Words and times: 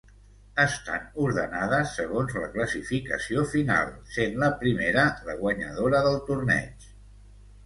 Estan 0.61 1.03
ordenades 1.25 1.91
segons 1.97 2.33
la 2.45 2.49
classificació 2.55 3.43
final, 3.51 3.93
sent 4.17 4.35
la 4.45 4.51
primera 4.65 5.05
la 5.29 5.37
guanyadora 5.45 6.03
del 6.09 6.19
torneig. 6.33 6.91